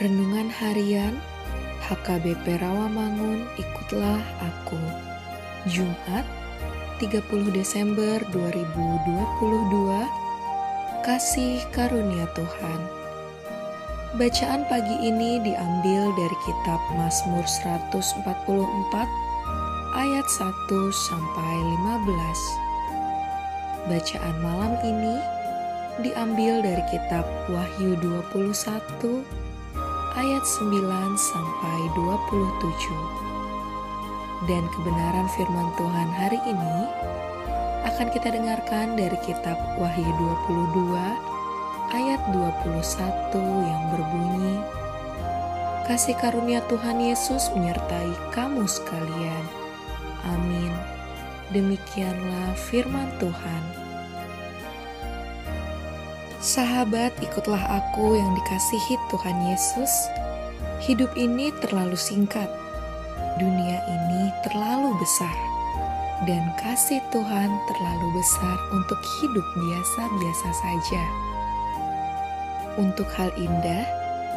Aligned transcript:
Renungan 0.00 0.48
Harian 0.48 1.20
HKBP 1.84 2.64
Rawamangun 2.64 3.44
Ikutlah 3.60 4.24
Aku. 4.40 4.80
Jumat 5.68 6.24
30 7.04 7.20
Desember 7.52 8.16
2022 8.32 11.04
Kasih 11.04 11.60
Karunia 11.68 12.24
Tuhan. 12.32 12.80
Bacaan 14.16 14.64
pagi 14.72 14.96
ini 15.04 15.36
diambil 15.44 16.08
dari 16.16 16.36
kitab 16.48 16.80
Mazmur 16.96 17.44
144 17.44 18.24
ayat 20.00 20.24
1 20.24 20.48
sampai 20.96 21.54
15 23.84 23.92
Bacaan 23.92 24.36
malam 24.40 24.80
ini 24.80 25.20
diambil 26.00 26.64
dari 26.64 26.80
kitab 26.88 27.28
Wahyu 27.52 28.00
21 28.00 29.49
ayat 30.18 30.42
9 30.42 31.14
sampai 31.14 31.78
27. 31.94 34.48
Dan 34.48 34.66
kebenaran 34.72 35.28
firman 35.36 35.68
Tuhan 35.76 36.10
hari 36.10 36.40
ini 36.48 36.88
akan 37.86 38.08
kita 38.10 38.32
dengarkan 38.32 38.98
dari 38.98 39.14
kitab 39.22 39.54
Wahyu 39.78 40.10
22 40.50 40.96
ayat 41.92 42.22
21 42.32 43.66
yang 43.66 43.82
berbunyi 43.92 44.56
Kasih 45.90 46.14
karunia 46.22 46.62
Tuhan 46.70 47.02
Yesus 47.02 47.50
menyertai 47.50 48.14
kamu 48.30 48.62
sekalian. 48.62 49.42
Amin. 50.22 50.70
Demikianlah 51.50 52.54
firman 52.54 53.10
Tuhan. 53.18 53.79
Sahabat, 56.40 57.12
ikutlah 57.20 57.60
aku 57.68 58.16
yang 58.16 58.32
dikasihi 58.32 58.96
Tuhan 59.12 59.52
Yesus. 59.52 59.92
Hidup 60.80 61.12
ini 61.12 61.52
terlalu 61.60 62.00
singkat, 62.00 62.48
dunia 63.36 63.76
ini 63.84 64.32
terlalu 64.48 64.96
besar, 64.96 65.36
dan 66.24 66.40
kasih 66.56 67.04
Tuhan 67.12 67.52
terlalu 67.68 68.08
besar 68.16 68.56
untuk 68.72 68.96
hidup 69.20 69.44
biasa-biasa 69.52 70.48
saja. 70.64 71.04
Untuk 72.80 73.12
hal 73.20 73.28
indah, 73.36 73.84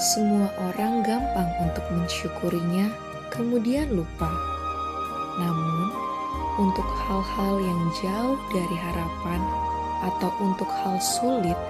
semua 0.00 0.48
orang 0.72 1.04
gampang 1.04 1.52
untuk 1.60 1.84
mensyukurinya, 1.92 2.88
kemudian 3.28 3.92
lupa. 3.92 4.32
Namun, 5.36 5.92
untuk 6.64 6.88
hal-hal 7.04 7.60
yang 7.60 7.82
jauh 8.00 8.40
dari 8.56 8.76
harapan 8.88 9.44
atau 10.00 10.32
untuk 10.40 10.72
hal 10.80 10.96
sulit, 10.96 11.60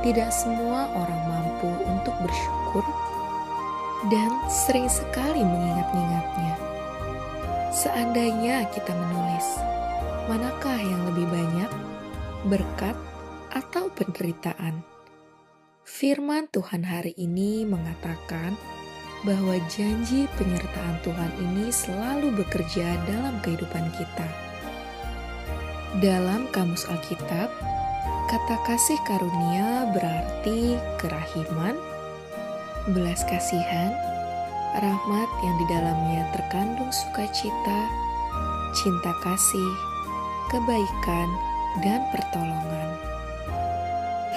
tidak 0.00 0.32
semua 0.32 0.88
orang 0.96 1.22
mampu 1.28 1.70
untuk 1.84 2.16
bersyukur 2.24 2.84
dan 4.08 4.32
sering 4.48 4.88
sekali 4.88 5.44
mengingat-ingatnya. 5.44 6.54
Seandainya 7.70 8.64
kita 8.72 8.96
menulis, 8.96 9.46
manakah 10.26 10.80
yang 10.80 11.02
lebih 11.12 11.28
banyak, 11.28 11.70
berkat 12.48 12.96
atau 13.52 13.92
penderitaan? 13.92 14.80
Firman 15.84 16.48
Tuhan 16.48 16.86
hari 16.86 17.12
ini 17.20 17.68
mengatakan 17.68 18.56
bahwa 19.20 19.52
janji 19.68 20.24
penyertaan 20.40 20.96
Tuhan 21.04 21.32
ini 21.36 21.68
selalu 21.68 22.40
bekerja 22.40 22.96
dalam 23.04 23.36
kehidupan 23.44 23.92
kita. 23.92 24.28
Dalam 26.00 26.48
Kamus 26.54 26.88
Alkitab, 26.88 27.52
Kata 28.30 28.62
kasih 28.62 28.94
karunia 29.02 29.90
berarti 29.90 30.78
kerahiman, 31.02 31.74
belas 32.94 33.26
kasihan, 33.26 33.90
rahmat 34.78 35.26
yang 35.42 35.58
di 35.58 35.66
dalamnya 35.66 36.22
terkandung 36.30 36.94
sukacita, 36.94 37.80
cinta 38.70 39.10
kasih, 39.26 39.72
kebaikan, 40.46 41.26
dan 41.82 42.06
pertolongan. 42.14 42.90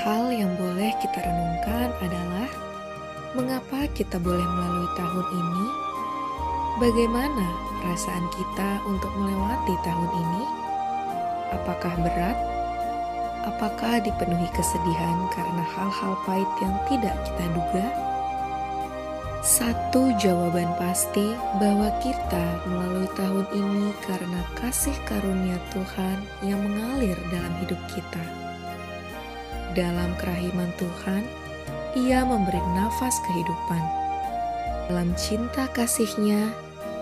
Hal 0.01 0.33
yang 0.33 0.57
boleh 0.57 0.89
kita 0.97 1.21
renungkan 1.21 1.93
adalah 2.01 2.49
mengapa 3.37 3.85
kita 3.93 4.17
boleh 4.17 4.47
melalui 4.57 4.89
tahun 4.97 5.27
ini, 5.37 5.65
bagaimana 6.81 7.45
perasaan 7.85 8.25
kita 8.33 8.81
untuk 8.89 9.13
melewati 9.21 9.77
tahun 9.85 10.09
ini, 10.17 10.43
apakah 11.61 11.93
berat, 12.01 12.52
Apakah 13.43 13.99
dipenuhi 13.99 14.47
kesedihan 14.55 15.27
karena 15.35 15.63
hal-hal 15.75 16.15
pahit 16.23 16.47
yang 16.63 16.75
tidak 16.87 17.11
kita 17.27 17.45
duga? 17.51 17.85
Satu 19.43 20.15
jawaban 20.15 20.71
pasti 20.79 21.35
bahwa 21.59 21.91
kita 21.99 22.63
melalui 22.63 23.11
tahun 23.19 23.43
ini 23.51 23.91
karena 24.07 24.39
kasih 24.55 24.95
karunia 25.03 25.59
Tuhan 25.75 26.23
yang 26.47 26.63
mengalir 26.63 27.19
dalam 27.27 27.51
hidup 27.59 27.81
kita. 27.91 28.23
Dalam 29.75 30.15
kerahiman 30.15 30.71
Tuhan, 30.79 31.27
Ia 31.99 32.23
memberi 32.23 32.63
nafas 32.71 33.19
kehidupan. 33.27 33.83
Dalam 34.87 35.11
cinta 35.19 35.67
kasihnya, 35.75 36.47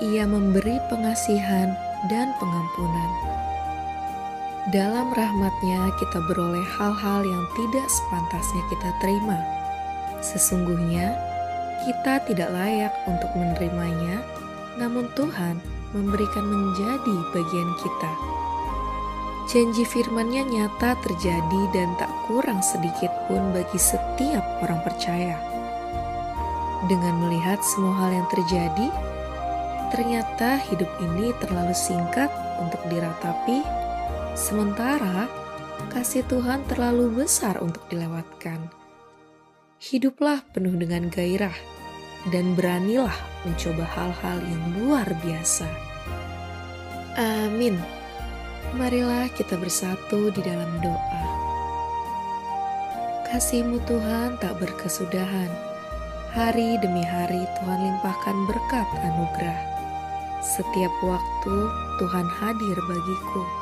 Ia 0.02 0.26
memberi 0.26 0.82
pengasihan 0.90 1.78
dan 2.10 2.34
pengampunan 2.42 3.42
dalam 4.70 5.10
rahmatnya 5.10 5.90
kita 5.98 6.22
beroleh 6.30 6.62
hal-hal 6.78 7.26
yang 7.26 7.46
tidak 7.58 7.88
sepantasnya 7.90 8.62
kita 8.70 8.94
terima. 9.02 9.42
Sesungguhnya 10.22 11.18
kita 11.82 12.22
tidak 12.30 12.54
layak 12.54 12.94
untuk 13.10 13.34
menerimanya, 13.34 14.22
namun 14.78 15.10
Tuhan 15.18 15.58
memberikan 15.98 16.46
menjadi 16.46 17.18
bagian 17.34 17.72
kita. 17.82 18.12
Janji 19.50 19.82
firman-Nya 19.82 20.46
nyata 20.46 20.94
terjadi 21.02 21.62
dan 21.74 21.98
tak 21.98 22.14
kurang 22.30 22.62
sedikit 22.62 23.10
pun 23.26 23.42
bagi 23.58 23.82
setiap 23.82 24.46
orang 24.62 24.86
percaya. 24.86 25.42
Dengan 26.86 27.18
melihat 27.18 27.58
semua 27.66 27.98
hal 27.98 28.14
yang 28.14 28.30
terjadi, 28.30 28.94
ternyata 29.90 30.62
hidup 30.70 30.88
ini 31.02 31.34
terlalu 31.42 31.74
singkat 31.74 32.30
untuk 32.62 32.80
diratapi 32.94 33.81
Sementara 34.32 35.28
kasih 35.92 36.24
Tuhan 36.24 36.64
terlalu 36.72 37.24
besar 37.24 37.60
untuk 37.60 37.84
dilewatkan. 37.92 38.72
Hiduplah 39.76 40.40
penuh 40.56 40.72
dengan 40.80 41.12
gairah 41.12 41.56
dan 42.32 42.56
beranilah 42.56 43.16
mencoba 43.44 43.84
hal-hal 43.84 44.40
yang 44.40 44.64
luar 44.80 45.04
biasa. 45.20 45.68
Amin. 47.20 47.76
Marilah 48.80 49.28
kita 49.36 49.60
bersatu 49.60 50.32
di 50.32 50.40
dalam 50.40 50.80
doa. 50.80 51.24
Kasihmu 53.28 53.84
Tuhan 53.84 54.40
tak 54.40 54.64
berkesudahan. 54.64 55.52
Hari 56.32 56.80
demi 56.80 57.04
hari 57.04 57.44
Tuhan 57.60 57.80
limpahkan 57.84 58.38
berkat 58.48 58.88
anugerah. 59.04 59.60
Setiap 60.40 60.94
waktu 61.04 61.56
Tuhan 62.00 62.28
hadir 62.32 62.78
bagiku 62.88 63.61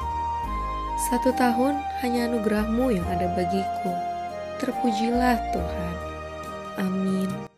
satu 1.07 1.31
tahun 1.31 1.79
hanya 2.03 2.27
anugerahmu 2.27 2.91
yang 2.91 3.07
ada 3.07 3.31
bagiku. 3.31 3.95
Terpujilah 4.59 5.39
Tuhan. 5.55 5.95
Amin. 6.75 7.48